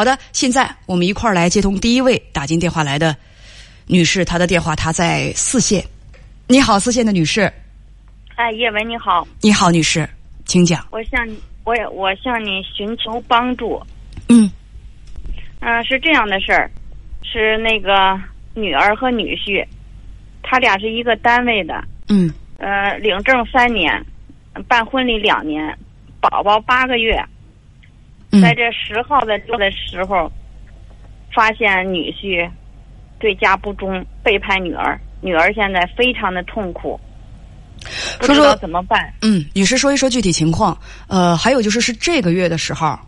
[0.00, 3.14] 好的，现在我们一块儿来接通第一位打进电话来的
[3.86, 5.84] 女士，她的电话她在四县。
[6.46, 7.52] 你好，四县的女士。
[8.36, 10.08] 哎，叶文你好，你好，女士，
[10.46, 10.82] 请讲。
[10.90, 13.78] 我向你，我也我向你寻求帮助。
[14.30, 14.50] 嗯
[15.60, 16.70] 嗯、是这样的事儿，
[17.22, 18.18] 是那个
[18.54, 19.62] 女儿和女婿，
[20.42, 24.02] 他俩是一个单位的，嗯呃，领证三年，
[24.66, 25.76] 办婚礼两年，
[26.22, 27.28] 宝宝八个月，嗯
[28.40, 30.30] 在这十号的的时候，
[31.34, 32.48] 发现女婿
[33.18, 37.00] 对家不忠，背叛女儿，女儿现在非常的痛苦，
[38.18, 39.12] 不说知道说怎么办。
[39.22, 40.78] 嗯，女士说一说具体情况。
[41.08, 42.98] 呃，还有就是是这个月的时候，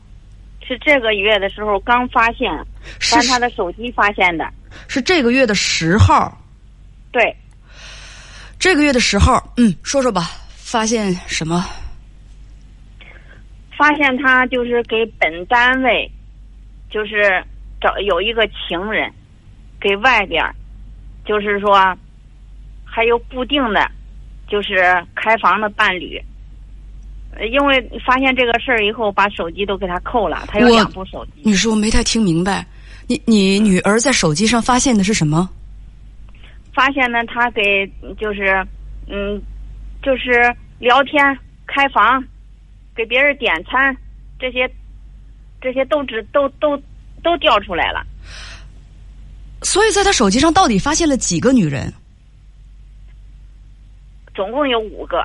[0.66, 2.50] 是这个月的时候刚发现，
[2.98, 4.48] 是翻他的手机发现的。
[4.88, 6.36] 是这个月的十号，
[7.10, 7.36] 对，
[8.58, 9.52] 这个月的十号。
[9.56, 11.64] 嗯，说说吧，发现什么？
[13.82, 16.08] 发现他就是给本单位，
[16.88, 17.44] 就是
[17.80, 19.12] 找有一个情人，
[19.80, 20.54] 给外边儿，
[21.24, 21.76] 就是说
[22.84, 23.90] 还有固定的，
[24.46, 24.76] 就是
[25.16, 26.16] 开房的伴侣。
[27.36, 31.42] 呃因为发现这个事儿以后，把手机都给他扣了，他有两部手机。
[31.44, 32.64] 女士，我没太听明白。
[33.08, 35.50] 你你女儿在手机上发现的是什么？
[36.72, 37.84] 发现呢，他给
[38.16, 38.64] 就是
[39.08, 39.42] 嗯，
[40.04, 42.22] 就是聊天、开房，
[42.94, 43.96] 给别人点餐，
[44.38, 44.70] 这些
[45.60, 46.76] 这些都知都都
[47.22, 48.04] 都调出来了。
[49.62, 51.92] 所以在他手机上到底发现了几个女人？
[54.34, 55.24] 总共有五个，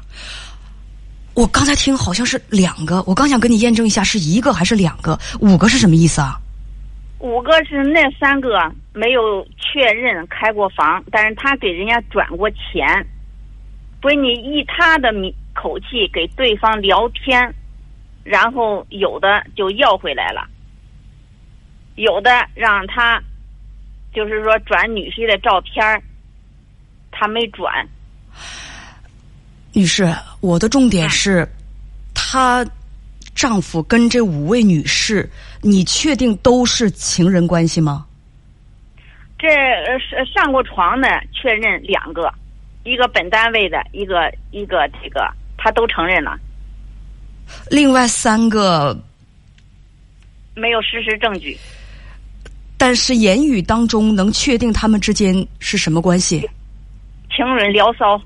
[1.33, 6.39] 我刚才听好像是两个，我刚想跟你验证一下是一个还是两个，五个是什么意思啊？
[7.19, 12.85] 五个是那三个没有确认开过房，但是他给人家转过钱，
[13.99, 17.51] 不是你以他的名口气给对方聊天，
[18.23, 20.47] 然后有的就要回来了，
[21.95, 23.19] 有的让他
[24.13, 25.99] 就是说转女婿的照片儿
[27.11, 27.87] 他没转，
[29.73, 30.07] 女士，
[30.41, 31.47] 我的重点是，
[32.13, 32.63] 她
[33.33, 35.27] 丈夫跟这五位女士，
[35.61, 38.05] 你确定都是情人关系吗？
[39.39, 39.47] 这
[40.25, 42.31] 上过床的确认两个，
[42.83, 45.27] 一个本单位的，一个一个这个
[45.67, 46.39] 他都承认了。
[47.69, 48.97] 另外三个，
[50.55, 51.57] 没有事实证据，
[52.77, 56.49] 但是言语当中能确定他们之间是什么关系？
[57.35, 58.17] 情人聊骚，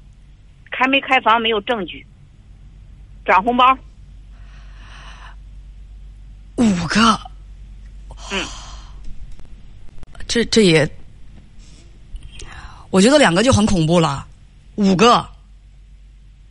[0.70, 2.06] 开没开房没有证据，
[3.26, 3.76] 转红包，
[6.58, 7.20] 五个。
[8.32, 8.46] 嗯，
[10.28, 10.88] 这这也，
[12.92, 14.28] 我觉得两个就很恐怖了，
[14.76, 15.28] 五个。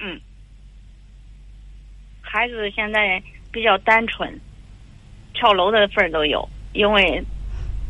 [0.03, 0.21] 嗯，
[2.33, 3.21] 孩子现在
[3.51, 4.33] 比较单纯，
[5.35, 7.21] 跳楼的份儿都有，因为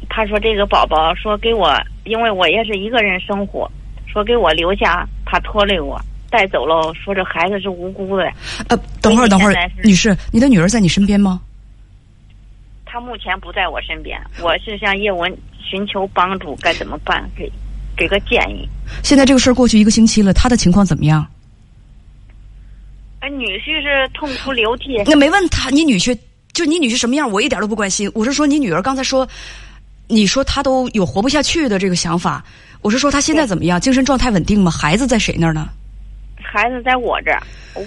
[0.09, 1.71] 他说这个宝宝说给我，
[2.05, 3.71] 因为我也是一个人生活，
[4.07, 6.01] 说给我留下，怕拖累我。
[6.31, 8.25] 带走了，说这孩子是无辜的，
[8.69, 11.43] 呃，等会儿，等会儿女士，你的女儿在你身边吗？
[12.87, 17.29] 她目前不在我身边，我是向叶文寻求帮助，该怎么办？
[17.37, 17.51] 给
[17.95, 18.67] 给个建议。
[19.03, 21.27] 现在这个事儿过去一个星期了，她的情况怎么样？
[23.21, 26.17] 哎，女婿是痛哭流涕，那没问他，你女婿
[26.53, 28.11] 就你女婿什么样，我一点都不关心。
[28.15, 29.29] 我是说你女儿刚才说，
[30.09, 32.45] 你说她都有活不下去的这个想法，
[32.83, 34.71] 我是说她现在怎么样，精神状态稳定吗？
[34.71, 35.69] 孩子在谁那儿呢？
[36.43, 37.43] 孩子在我这儿，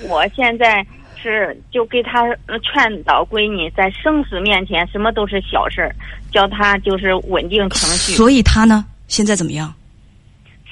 [0.07, 0.85] 我现在
[1.21, 5.95] 是就给他呃劝导闺女，在生死面前什么都是小事儿，
[6.31, 8.13] 叫他就是稳定情绪。
[8.13, 9.73] 所以她呢，现在怎么样？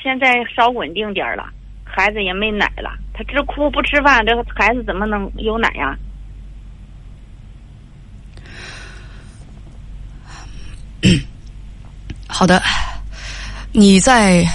[0.01, 1.49] 现在稍稳定点儿了，
[1.91, 5.97] 孩子也没奶了，他只哭不吃饭，这个孩子怎么能有奶呀、
[12.27, 12.61] 好的，
[13.73, 14.45] 你在，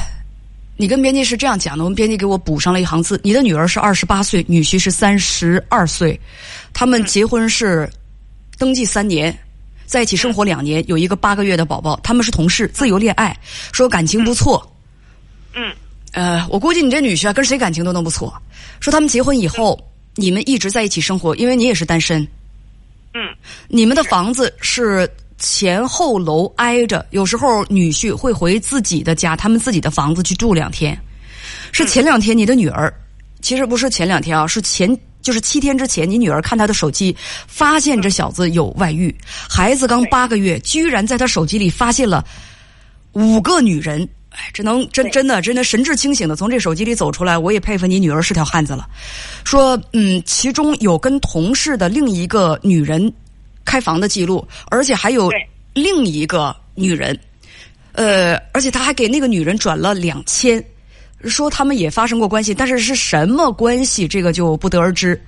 [0.77, 6.19] 你跟编辑是这样讲的，我们编辑给我补上了一行字：你的女儿是二十八岁，女婿是三十二岁，
[6.73, 7.89] 他们结婚是
[8.59, 9.37] 登记三年。
[9.85, 13.39] 在一起生活两年，有一个八个月的宝宝，他们是同事，自由恋爱，
[13.73, 14.61] 说感情不错。
[15.55, 15.73] 嗯，
[16.13, 18.33] 呃，我估计你这女婿啊，跟谁感情都能不错。
[18.81, 19.79] 说他们结婚以后，
[20.15, 22.27] 你们一直在一起生活，因为你也是单身。
[23.13, 23.21] 嗯，
[23.69, 30.99] 你们的房子是前后楼挨着，有时候女婿会回自己的家，他们自己的房子去住两天。
[31.73, 32.93] 是前两天你的女儿，
[33.43, 37.15] 其实不是前两天啊，是前就是七天之前，你女儿看他的手机，
[37.47, 39.15] 发现这小子有外遇，
[39.49, 42.25] 孩子刚八个月，居然在他手机里发现了
[43.13, 44.09] 五个女人。
[44.37, 48.87] 哎，这能真真的真的神志清醒的从这手机里走出来，我也佩服你女儿是条汉子了。
[49.45, 53.11] 说嗯，其中有跟同事的另一个女人
[53.65, 55.31] 开房的记录，而且还有
[55.73, 57.19] 另一个女人，
[57.93, 60.63] 呃，而且他还给那个女人转了两千，
[61.25, 65.19] 说他们也发生过关系，但是是什么关系，这个就不得而知。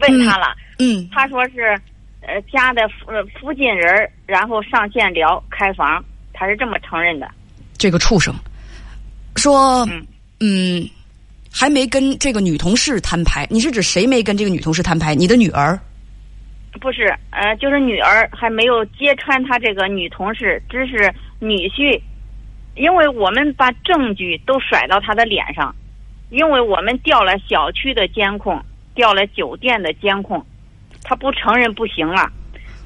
[0.00, 1.78] 问他了，嗯，他说是
[2.22, 7.30] 呃家的附呃附近人，然后上线聊开房，他是这么承认的。
[7.80, 8.34] 这个畜生
[9.36, 10.06] 说，嗯
[10.40, 10.86] 嗯，
[11.50, 13.46] 还没跟这个女同事摊牌。
[13.48, 15.14] 你是指谁没跟这个女同事摊牌？
[15.14, 15.80] 你的女儿？
[16.78, 21.98] 不是，呃，就是女儿还没有揭穿他这个女同事，只是女婿，
[22.76, 25.74] 因为我们把证据都甩到他的脸上，
[26.28, 28.62] 因为我们调了小区的监控，
[28.94, 30.44] 调了酒店的监控，
[31.02, 32.30] 他不承认不行了。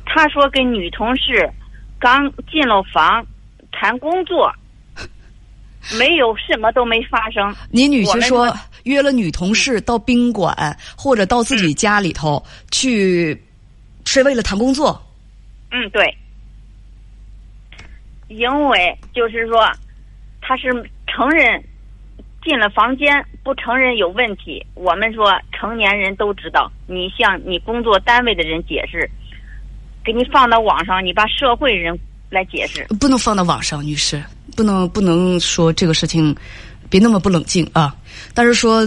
[0.06, 1.50] 他说跟女同事
[1.98, 3.26] 刚进了房
[3.72, 4.52] 谈工作，
[5.98, 7.54] 没有什么都没发生。
[7.70, 8.52] 你女婿说
[8.84, 10.54] 约了女同事到宾馆
[10.96, 13.40] 或者到自己家里头去，
[14.04, 15.00] 是为了谈工作。
[15.70, 16.16] 嗯，对，
[18.28, 19.70] 因为就是说，
[20.40, 20.68] 他是
[21.06, 21.62] 承认
[22.44, 24.64] 进了房间，不承认有问题。
[24.74, 29.10] 我们说成年人都知道，你向你工作单位的人解释，
[30.04, 31.98] 给你放到网上，你把社会人
[32.34, 32.84] 来解释。
[33.00, 34.22] 不能放到网上，女士，
[34.56, 36.36] 不能不能说这个事情，
[36.90, 37.96] 别那么不冷静啊。
[38.34, 38.86] 但是说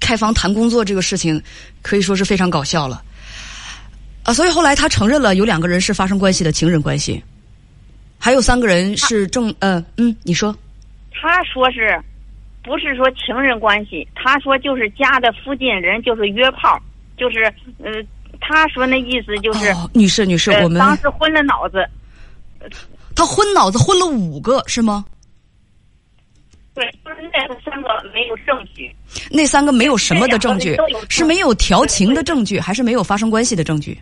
[0.00, 1.40] 开房谈工作这个事情，
[1.80, 3.02] 可以说是非常搞笑了
[4.24, 4.34] 啊。
[4.34, 7.22] 所以后来他承认了有两个人是发生关系的情人关系，
[8.18, 10.54] 还有三个人是正呃嗯，你说
[11.12, 11.98] 他说是，
[12.62, 14.06] 不是说情人关系？
[14.14, 16.80] 他说就是家的附近人，就是约炮，
[17.16, 17.44] 就是
[17.78, 17.92] 呃，
[18.40, 21.84] 他说那意思就是，哦，女士女士，呃我们当时昏了脑子。
[23.14, 25.04] 他昏脑子昏了五个是吗？
[26.74, 28.90] 对，就是那三个没有证据。
[29.30, 30.74] 那三个没有什么的证据
[31.10, 34.00] 是没有调情的证据，还是没有发生关系的证据？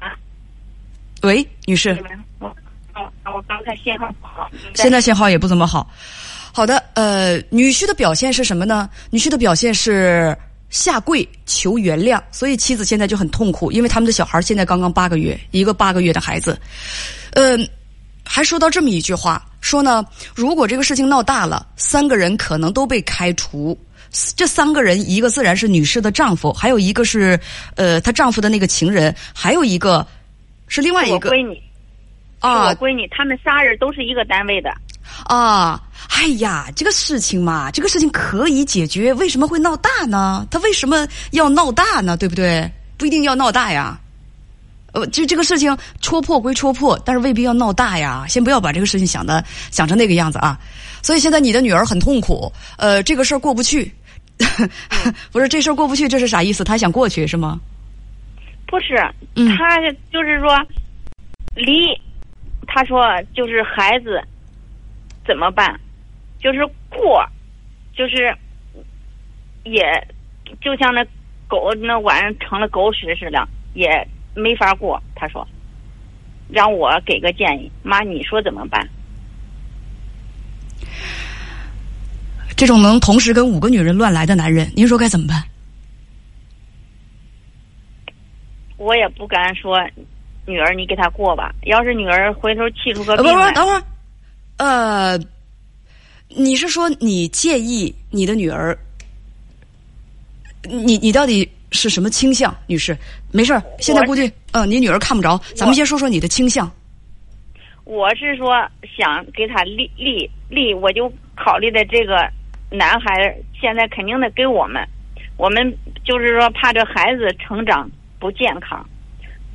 [0.00, 0.16] 啊，
[1.22, 1.90] 喂，女士
[2.38, 2.48] 我
[2.94, 4.50] 我我刚才信号不好。
[4.74, 5.90] 现在信号也不怎么好。
[6.54, 8.88] 好的，呃，女婿的表现是什么呢？
[9.10, 10.34] 女婿的表现是
[10.70, 16.58] 下跪求原谅，所以妻子现在就很痛苦，因为他们的小孩现在刚刚八个月，一个八个月的孩子，
[17.32, 17.68] 嗯、
[18.24, 20.04] 还说到这么一句话，说呢，
[20.34, 23.78] 如果这个事情闹大了，三个人可能都被开除。
[24.34, 27.38] 这三个人，一个自然是女士的丈夫，还有一个是
[27.74, 30.06] 呃她丈夫的那个情人，还有一个
[30.68, 31.60] 是另外一个我闺女，
[32.38, 34.72] 啊我闺女，他们仨人都是一个单位的。
[35.24, 40.46] 啊，哎呀，这个事情嘛，这个事情可以解决，为什么会闹大呢？
[40.50, 42.16] 他为什么要闹大呢？
[42.16, 42.70] 对不对？
[42.96, 43.98] 不一定要闹大呀。
[44.92, 48.24] 呃，就这个事情戳破归戳破，但是未必要闹大呀。
[48.28, 50.58] 先不要把这个事情想的想成那个样子啊。
[51.02, 53.92] 所以现在你的女儿很痛苦，呃，这个事儿过不去，
[55.30, 56.64] 不是这事儿过不去，这是啥意思？
[56.64, 57.60] 她想过去是吗？
[58.66, 58.96] 不是，
[59.34, 59.78] 嗯他
[60.10, 60.48] 就是说
[61.54, 61.86] 离，
[62.66, 63.04] 她说
[63.34, 64.20] 就是孩子
[65.26, 65.78] 怎么办？
[66.38, 67.26] 就是过，
[67.94, 68.32] 就是
[69.64, 69.82] 也
[70.60, 71.04] 就像那
[71.48, 73.88] 狗那晚上成了狗屎似的，也
[74.34, 75.02] 没法过。
[75.14, 75.46] 他说，
[76.48, 78.86] 让我给个建议，妈，你说怎么办？
[82.54, 85.42] 这种能同时跟五个女人乱来的男人，您说该怎么办？
[88.76, 89.78] 我也不敢说，
[90.46, 91.54] 女儿你给他过吧。
[91.62, 93.82] 要是女儿回头气出个等会儿，
[94.56, 95.18] 呃，
[96.28, 98.76] 你是说你介意你的女儿？
[100.62, 102.96] 你你到底是什么倾向，女士？
[103.32, 106.70] 没事儿，现在估计，嗯、你女儿看不着，咱们先说说你的倾向。
[107.84, 112.28] 我是说想给他立立立，我就考虑的这个
[112.68, 114.84] 男孩现在肯定得给我们，
[115.36, 115.72] 我们
[116.04, 118.84] 就是说怕这孩子成长不健康，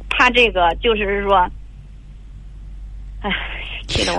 [0.09, 1.39] 怕这个就是说，
[3.19, 3.29] 唉，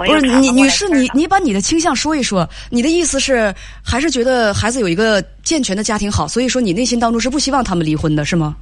[0.07, 2.49] 不是你女士，你你把你的倾向说一说。
[2.71, 8.57] 你的意思是，还是觉得孩子有一个健全的家庭好，所以说你内心当中是不希望他们离婚的，是吗？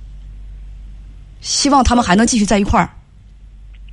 [1.40, 2.88] 希望他们还能继续在一块儿。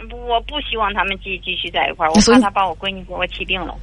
[0.09, 3.74] 不我不希望他们继继续在一块儿，我怕他把我闺女给我气病了。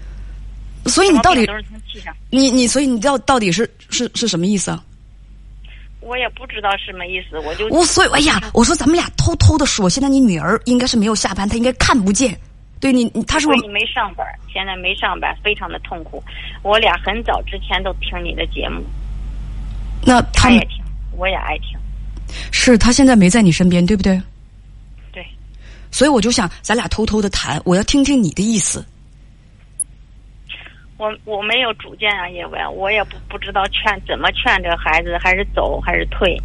[0.86, 4.84] 所以你到底都是从气上，你你所以你到到底是是是什么意思啊？
[6.00, 12.38] 我也不知道什么意思，我就我所以哎呀，我说咱们俩偷偷的说，现在你女儿应该是没有下班，她应该看不见。
[12.84, 16.22] 对你，你她是我闺女没上班，现在没上班，非常的痛苦。
[16.62, 18.84] 我俩很早之前都听你的节目，
[20.04, 20.84] 那她他也听，
[21.16, 21.78] 我也爱听。
[22.52, 24.20] 是他现在没在你身边，对不对？
[25.12, 25.26] 对，
[25.90, 28.84] 所以我就想咱俩偷偷的谈，我要听听你的意思。
[30.98, 36.38] 我我没有主见啊，叶文，我也不不知道劝怎么劝这个孩子，还是走还是退。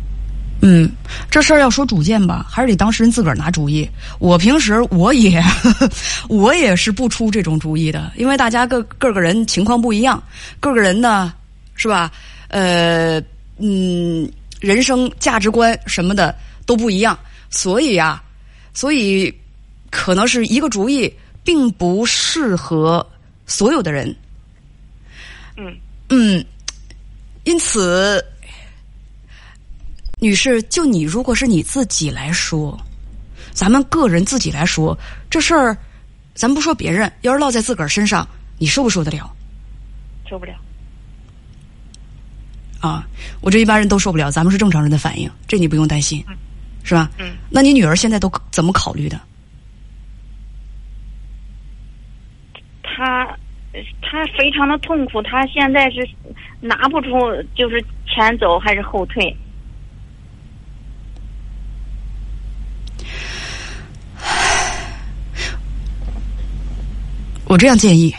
[0.62, 0.92] 嗯，
[1.32, 3.90] 这事儿要说主见吧，还是得当事人自个儿拿主意。
[4.20, 5.42] 我平时我也
[6.28, 10.22] 我也是不出这种主意的，因为大家各各个人情况不一样，
[10.60, 11.34] 各个人呢
[11.76, 12.12] 是吧？
[12.50, 13.24] 呃，
[13.58, 16.36] 嗯，人生价值观什么的
[16.66, 17.18] 都不一样，
[17.50, 18.22] 所以呀，
[18.74, 19.34] 所以
[19.90, 21.10] 可能是一个主意
[21.42, 23.06] 并不适合
[23.46, 24.14] 所有的人。
[25.56, 25.74] 嗯
[26.10, 26.46] 嗯，
[27.46, 28.22] 因此。
[30.20, 32.78] 女士，就你如果是你自己来说，
[33.52, 34.98] 咱们个人自己来说，
[35.30, 35.78] 这事儿，
[36.34, 39.32] 咱不说别人，要是落在自个儿身上，你受不受得了？
[40.30, 40.54] 受不了。
[42.82, 43.08] 啊，
[43.42, 46.24] 我这一般人都受不了，咱们是正常人的反应，这你不用担心，
[46.84, 47.10] 是吧？
[47.18, 47.36] 嗯。
[47.50, 49.20] 那你女儿现在都怎么考虑的？
[52.84, 53.26] 她，
[54.02, 56.08] 她非常的痛苦，她现在是
[56.60, 57.10] 拿不出，
[57.56, 59.36] 就是前走还是后退。
[67.50, 68.14] 我这样建议，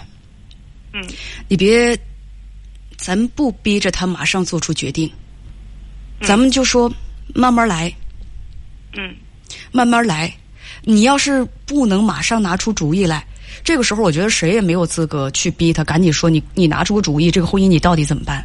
[0.92, 1.00] 嗯，
[1.46, 1.96] 你别，
[2.98, 5.08] 咱不逼着他马上做出决定，
[6.22, 6.92] 咱们就说
[7.32, 7.94] 慢慢来，
[8.96, 9.14] 嗯，
[9.70, 10.34] 慢慢来。
[10.82, 13.24] 你要是不能马上拿出主意来，
[13.62, 18.44] 这个时候我觉得谁也没有资格去逼他赶紧说你你拿出个主意，这个婚姻你到底怎么办？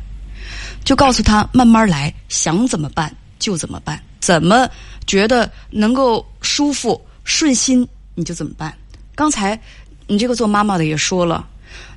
[0.84, 4.70] 就告诉他慢慢来，想怎么办就怎么办，怎么
[5.08, 8.72] 觉得能够舒服顺心你就怎么办。
[9.16, 9.60] 刚才。
[10.08, 11.48] 你这个做妈妈的也说了，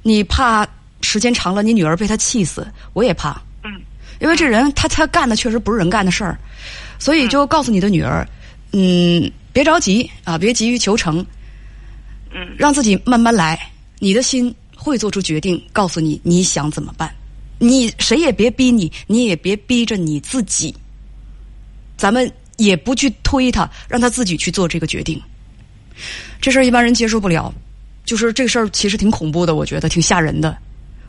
[0.03, 0.67] 你怕
[1.01, 3.41] 时间长了你女儿被他气死，我也怕。
[3.65, 3.81] 嗯，
[4.21, 6.39] 因为这人他他干的确实不是人干的事儿，
[6.99, 8.27] 所以就告诉你的女儿，
[8.73, 11.25] 嗯，别着急啊，别急于求成，
[12.33, 17.13] 嗯，让自己慢慢来，你的心会做出决定，告诉你你想怎么办。
[17.59, 20.75] 你谁也别逼你，你也别逼着你自己，
[21.97, 25.21] 咱们也不去推他，让他自己去做这个决定。
[26.41, 27.53] 这事儿一般人接受不了。
[28.09, 30.57] 就是这事儿其实挺恐怖的，我觉得挺吓人的。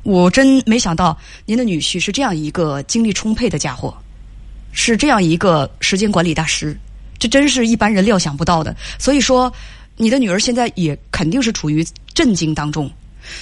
[0.04, 3.98] 我真没想到您的女婿是这样一个精力充沛的家伙，
[4.74, 6.78] 是这样一个时间管理大师，
[7.18, 8.76] 这真是一般人料想不到的。
[8.98, 9.50] 所以说，
[9.96, 12.92] 你的女儿现在也肯定是处于震惊当中。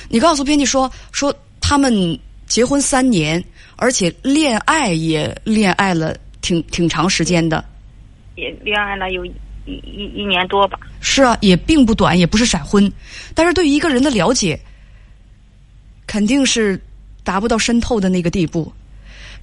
[0.07, 3.43] 你告诉编辑说，说他们结婚三年，
[3.75, 7.65] 而且恋爱也恋爱了挺挺长时间的，
[8.35, 9.25] 也恋爱了有。
[9.67, 12.91] 一一一年多吧，是啊，也并不短，也不是闪婚，
[13.35, 14.57] 但是对于一个人的了解，
[16.07, 16.81] 肯定是
[17.23, 18.71] 达不到深透的那个地步。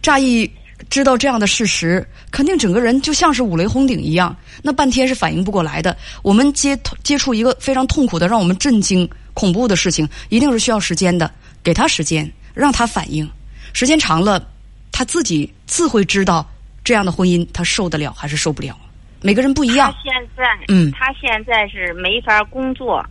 [0.03, 0.51] 乍一
[0.91, 5.97] 知道这样的事实，肯定整个人就像是五雷轰顶一样，那半天是反应不过来的。
[6.23, 11.31] 我们接接触一个非常痛苦的、让我们震惊、恐怖的事情，一定是需要时间的。
[11.63, 13.27] 给他时间，让他反应，
[13.73, 14.47] 时间长了，
[14.93, 16.47] 他自己自会知道
[16.83, 18.79] 这样的婚姻他受得了还是受不了。
[19.25, 19.91] 每个人不一样。
[19.91, 23.03] 他现在，嗯，他现在是没法工作，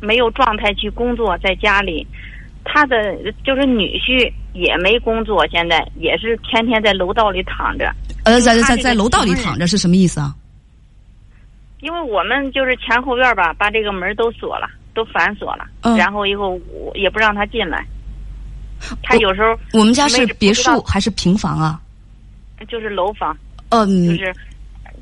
[0.00, 2.06] 没有状态去工作，在家里，
[2.64, 2.96] 他的
[3.44, 7.92] 就是女婿也没工作，现在也是天天在楼道里躺着。
[8.24, 10.34] 呃，在在在楼道里躺着是什么意思啊？
[11.80, 17.84] 因为我们就是前后院吧，把这个门都锁了，都反锁了，然后以后我也不让他进来。
[19.02, 19.48] 他有时候
[19.78, 21.78] 我们家是别墅还是平房啊？
[22.68, 23.36] 就是楼房。
[23.68, 24.08] 嗯。
[24.08, 24.34] 就是。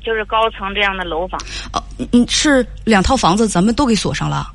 [0.07, 1.37] 就是高层这样的楼房
[1.73, 1.83] 哦，
[2.13, 4.53] 嗯，是两套房子，咱们都给锁上了。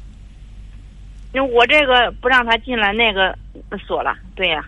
[1.31, 3.37] 那我这个不让他进来，那个
[3.87, 4.65] 锁了，对呀。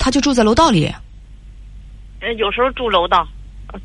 [0.00, 0.92] 他就住在楼道里。
[2.20, 3.24] 呃，有时候住楼道，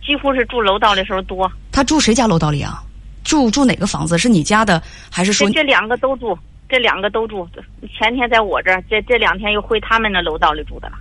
[0.03, 1.51] 几乎是住楼道的时候多。
[1.71, 2.81] 他住谁家楼道里啊？
[3.23, 4.17] 住住哪个房子？
[4.17, 5.47] 是你家的还是说？
[5.51, 6.35] 这两个都住，
[6.67, 7.47] 这两个都住。
[7.95, 10.97] 前天在我这儿，这这两天又回他们那楼道里住的了。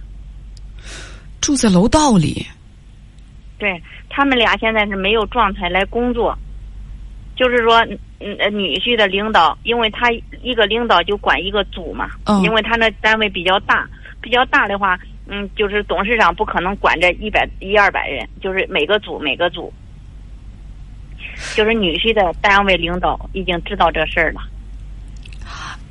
[1.41, 2.47] 住在楼道里。
[3.63, 3.81] 对。
[4.11, 6.37] 他们俩现在是没有状态来工作，
[7.37, 7.79] 就是说，
[8.19, 10.11] 嗯，女婿的领导，因为他
[10.43, 12.11] 一个领导就管一个组嘛，
[12.43, 13.89] 因为他那单位比较大，
[14.21, 19.73] 比较大的话，嗯，就是董事长不可能管着一百一二百人，就是每个组每个组，
[21.55, 24.43] 就是女婿的单位领导已经知道这事儿了。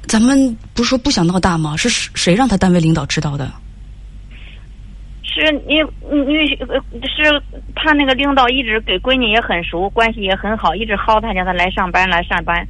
[0.07, 1.77] 咱们不是说不想闹大吗？
[1.77, 3.49] 是谁让他单位领导知道的？
[5.45, 7.41] 是你女是
[7.75, 12.67] 他那个领导一直给闺女也很熟，关系也很好，一直薅他叫她来上班来上班，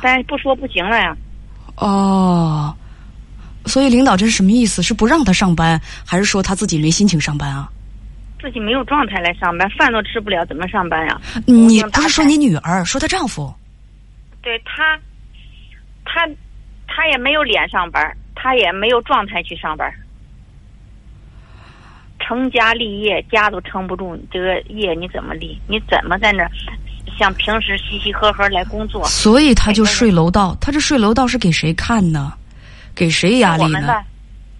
[0.00, 1.16] 但不说不行了呀。
[1.76, 2.74] 哦，
[3.66, 4.82] 所以领导这是什么意思？
[4.82, 7.68] 是不让他上班，还是说他自己没心情上班啊？
[8.40, 11.20] 自己没有状态来上班，饭都吃不了，怎么上班呀？
[11.46, 13.52] 你不是说你女儿，说她丈夫？
[14.42, 14.98] 对他，
[16.04, 16.28] 他
[16.86, 19.90] 他也没有脸上班，他也没有状态去上班。
[22.24, 25.60] 成家立业，家都撑不住，你这个业你怎么立？
[25.68, 26.50] 你怎么在那儿
[27.18, 29.04] 像平时嘻嘻呵呵来工作？
[29.04, 32.32] 所以他就睡楼道，他这睡楼道是给谁看呢？
[32.94, 33.94] 给谁压力呢？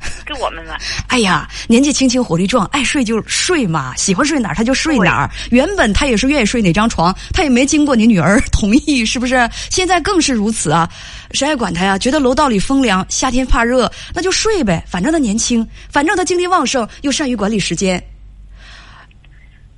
[0.25, 0.77] 给我们了。
[1.09, 5.31] 哎呀，年纪轻轻火力壮，爱睡就睡嘛，喜欢睡哪儿他就睡哪儿。
[5.51, 9.49] 原本他也是愿意睡哪张床，他也没经过你女儿同意，是不是？
[9.71, 10.89] 现在更是如此啊！
[11.33, 11.99] 谁爱管他呀？
[11.99, 14.83] 觉得楼道里风凉，夏天怕热，那就睡呗。
[14.87, 18.03] 反正他年轻，反正他精力旺盛，又善于管理时间。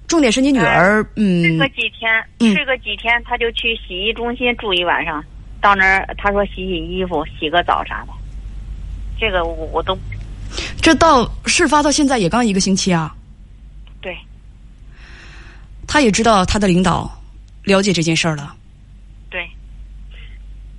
[0.06, 5.24] 重点是你女儿，嗯，睡个几天，睡个几天，他就去洗衣中心住一晚上，
[5.60, 8.12] 到那儿他说洗洗衣服、洗个澡啥的。
[9.18, 9.98] 这个我我都，
[10.86, 13.12] 这到事发到现在也刚一个星期啊。
[14.00, 14.16] 对，
[15.84, 17.10] 他也知道他的领导
[17.64, 18.54] 了解这件事儿了。
[19.28, 19.50] 对，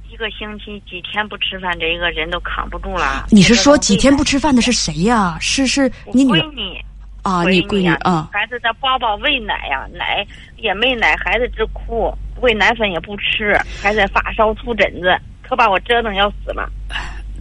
[0.10, 3.28] 一个星期几天不吃饭，这一个人都扛不住了。
[3.32, 5.38] 你是说几天不吃饭的是谁呀？
[5.42, 6.86] 是是你女闺女
[7.24, 7.44] 啊？
[7.44, 8.30] 你闺女啊？
[8.32, 16.72] 孩子在抱抱喂奶呀，奶也没奶，孩子直哭，喂奶粉也不吃，还在发烧出疹子，可把我折腾要死了。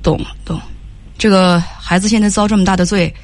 [0.02, 0.61] 懂懂。
[1.18, 3.14] 这个孩子现在遭这么大的罪，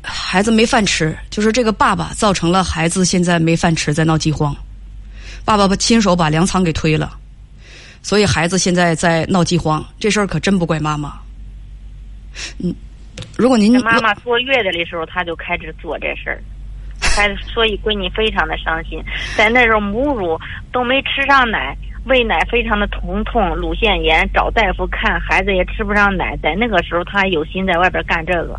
[0.00, 4.54] 孩子没饭吃，就是这个爸爸造成了孩子现在没饭吃，在闹饥荒。
[5.44, 7.18] 爸爸把亲手把粮仓给推了，
[8.00, 9.84] 所以孩子现在在闹饥荒。
[9.98, 11.14] 这事儿可真不怪妈妈。
[12.58, 12.72] 嗯，
[13.36, 16.40] 如果您妈妈坐月子的时候，他就开始做这事儿，
[17.00, 19.02] 孩子所以闺女非常的伤心，
[19.36, 21.76] 在那时候母乳都没吃上奶。
[22.04, 26.36] 喂奶非常的疼痛，乳腺炎，找大夫看，孩子也吃不上奶。
[26.42, 28.58] 在那个时候，他还有心在外边干这个。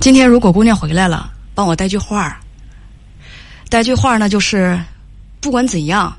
[0.00, 2.38] 今天如果姑娘回来了，帮我带句话
[3.68, 4.78] 带句话呢，就是
[5.40, 6.16] 不管怎样，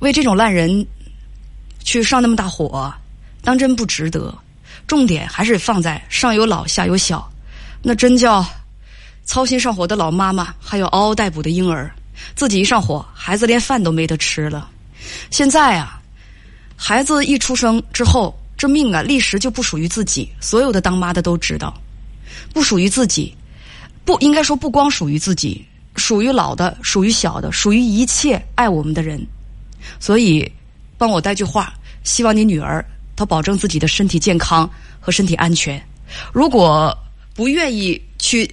[0.00, 0.86] 为这种烂人
[1.80, 2.92] 去上那么大火，
[3.42, 4.34] 当真不值得。
[4.86, 7.26] 重点还是放在上有老下有小，
[7.82, 8.44] 那真叫
[9.24, 11.90] 操心上火的老妈妈，还有嗷嗷待哺的婴儿，
[12.34, 14.68] 自己一上火，孩子连饭都没得吃了。
[15.30, 16.00] 现在啊，
[16.76, 20.28] 孩子一出生之后，这命啊，立时就不属于自己。
[20.40, 21.74] 所有的当妈的都知道，
[22.52, 23.34] 不属于自己，
[24.04, 25.64] 不应该说不光属于自己，
[25.96, 29.24] 属于老的，属于小的，属于一切爱我们的人。
[30.00, 30.50] 所以，
[30.96, 32.84] 帮我带句话，希望你女儿
[33.16, 34.68] 她保证自己的身体健康
[35.00, 35.82] 和身体安全。
[36.32, 36.96] 如果
[37.34, 38.48] 不愿意去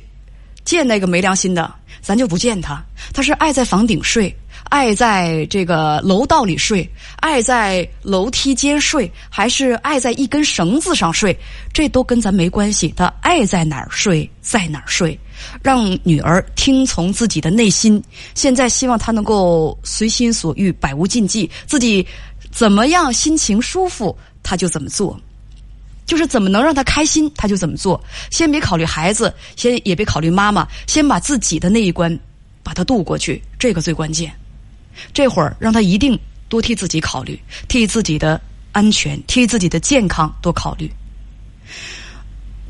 [0.66, 2.84] 见那个没良心的，咱就不见他。
[3.14, 4.36] 他是爱在房顶睡。
[4.72, 11.38] 爱在这个楼道里睡，爱在楼梯间睡，还是爱在一根绳子上睡，
[11.74, 12.88] 这都跟咱没关系。
[12.96, 15.20] 他爱在哪儿睡，在哪儿睡，
[15.62, 18.02] 让女儿听从自己的内心。
[18.34, 22.08] 现在希望他能够随心所欲，百无禁忌，自己
[22.50, 25.20] 怎么样心情舒服，他就怎么做，
[26.06, 28.02] 就是怎么能让他开心，他就怎么做。
[28.30, 32.18] 先别考虑孩子，先也别考虑妈妈，先把自己的那一关
[32.64, 34.32] 把它渡过去，这个最关键。
[35.14, 38.40] 这会儿让他一定多替自己考虑，替自己的
[38.72, 40.92] 安全、替自己的健康多考虑。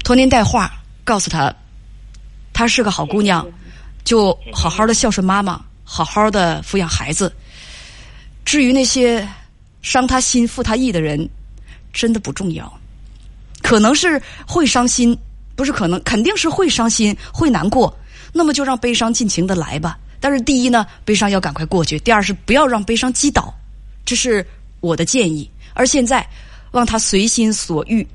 [0.03, 0.71] 托您带话，
[1.03, 1.53] 告诉他，
[2.53, 3.47] 她是个好姑娘，
[4.03, 7.31] 就好好的孝顺妈妈，好好的抚养孩子。
[8.43, 9.27] 至于那些
[9.81, 11.29] 伤他心、负他意的人，
[11.93, 12.71] 真的不重要。
[13.61, 15.17] 可能是会伤心，
[15.55, 17.95] 不是可能，肯定是会伤心、会难过。
[18.33, 19.97] 那么就让悲伤尽情的来吧。
[20.21, 23.53] 但是第一呢，悲伤要赶快过去；第二是不要让悲伤击倒，
[24.05, 24.45] 这是
[24.79, 25.49] 我的建议。
[25.73, 26.25] 而现在，
[26.71, 28.07] 让她随心所欲，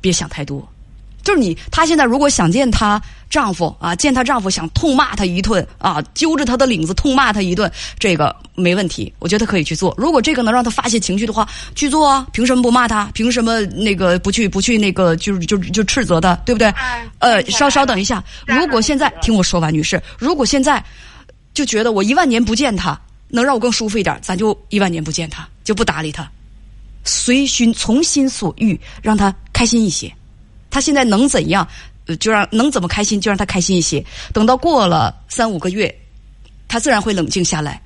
[0.00, 0.68] 别想太多。
[1.24, 9.94] 就是你，她现在如果想见她丈夫啊，见她丈夫想痛骂他一顿啊，揪着她的领子痛骂他一顿，这个没问题，我觉得可以去做。
[9.96, 12.26] 如果这个能让她发泄情绪的话，去做啊！
[12.32, 13.10] 凭什么不骂她？
[13.14, 16.72] 凭什么那个不去不去那个就是就就斥责她，对不对？
[17.18, 20.82] 呃，稍稍等一下，如果现在听我说完，女士，如果现在。
[21.58, 26.30] 就觉得我一万年不见他，能让我更舒服一点，咱就一万年不见他，就不搭理他，
[27.02, 30.08] 随心从心所欲，让他开心一些。
[30.70, 31.66] 他现在能怎样，
[32.20, 34.04] 就让能怎么开心就让他开心一些。
[34.32, 35.92] 等到过了三五个月，
[36.68, 37.82] 他自然会冷静下来，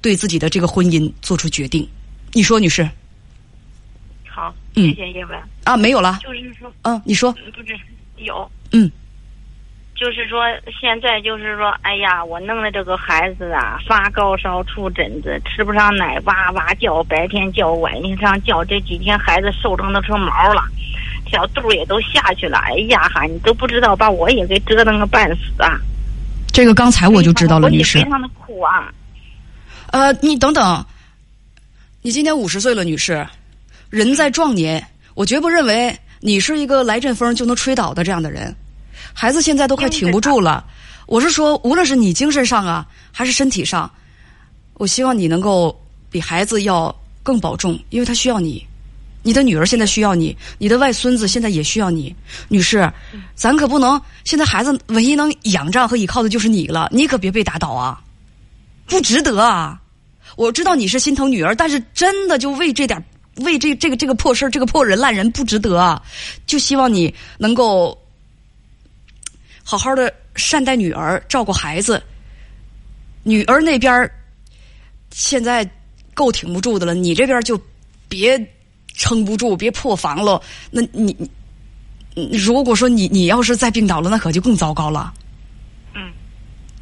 [0.00, 1.84] 对自己的这个婚姻做出决定。
[2.32, 2.88] 你说，女士？
[4.28, 6.20] 好，谢谢叶文啊，没有了。
[6.22, 7.76] 就是说，嗯，你说，不是
[8.18, 8.88] 有，嗯。
[9.96, 10.44] 就是说，
[10.78, 20.62] 现在就是说，哎呀，我弄的这个孩子啊，发高烧、出疹子，吃不上奶，哇哇叫，白天叫，晚上叫，这几天孩子瘦成都成毛了，
[21.32, 22.58] 小肚也都下去了。
[22.58, 25.80] 哎呀哈，你都不知道，把我也给折腾个半死啊！
[26.52, 27.98] 这个刚才我就知道了，女士。
[27.98, 28.92] 非常的苦啊。
[29.92, 30.84] 呃，你等等，
[32.02, 33.26] 你今年五十岁了，女士，
[33.88, 38.54] 人在壮年，我绝不认为你是一个来阵风就能吹倒的这样的人。
[39.18, 40.62] 孩子现在都快挺不住了。
[41.06, 43.90] 我是说，无论是你精神上啊，还是身体上，
[44.74, 45.74] 我希望你能够
[46.10, 48.62] 比孩子要更保重，因为他需要你。
[49.22, 52.14] 你的女儿现在需要你，你的外孙子现在也需要你，
[52.48, 52.92] 女士，
[53.34, 57.98] 咱可不能现在孩子唯一能仰仗和依靠的就是你了，你可别被打倒啊，
[58.84, 59.80] 不值得啊！
[60.36, 63.02] 我知道你是心疼女儿，但是真的就为这点，
[63.36, 66.02] 为这这个这个破事这个破人烂人不值得啊！
[66.46, 67.98] 就希望你能够
[69.68, 72.00] 好好的善待女儿，照顾孩子。
[73.24, 74.08] 女儿那边
[75.10, 75.68] 现在
[76.14, 77.60] 够挺不住的了，你这边就
[78.08, 78.40] 别。
[78.98, 80.40] 撑不住，别破防了。
[80.70, 81.14] 那你，
[82.32, 85.12] 如果说你你要是再病倒了，那可就更糟糕了。
[85.94, 86.10] 嗯，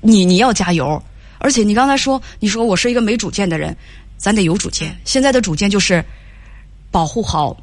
[0.00, 1.02] 你你要加油。
[1.38, 3.76] 而且你刚才说，你说我是一个没主见的人，
[4.16, 4.96] 咱得有主见。
[5.04, 6.04] 现在的主见就是
[6.92, 7.56] 保护好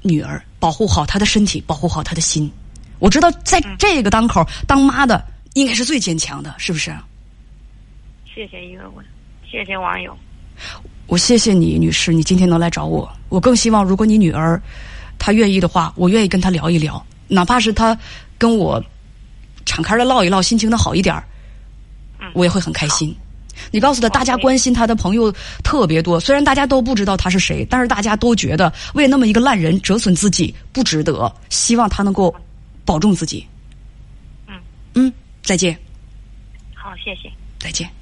[0.00, 2.50] 女儿，保护好她的身体，保护好她的心。
[3.02, 6.94] 我知道在这个当口，当妈的应该是最坚强的，是不是？
[8.32, 9.02] 谢谢一个我，
[9.44, 10.16] 谢谢网友。
[11.08, 13.10] 我谢谢你，女士，你今天能来找我。
[13.28, 14.62] 我更希望，如果你女儿
[15.18, 17.98] 她愿意的话，我愿意跟她聊一聊，哪怕是她
[18.38, 18.80] 跟我
[19.66, 21.20] 敞开的唠一唠，心情的好一点
[22.34, 23.12] 我也会很开心。
[23.72, 25.34] 你告诉她，大家关心她的朋友
[25.64, 31.34] 特别多，虽然大家都不知道她是谁，但是大家都觉得为那么一个烂人折损自己不值得。
[31.50, 32.32] 希望她能够
[32.84, 33.46] 保重自己。
[34.48, 34.60] 嗯
[34.94, 35.78] 嗯，再见。
[36.74, 37.30] 好，谢谢。
[37.58, 38.01] 再见。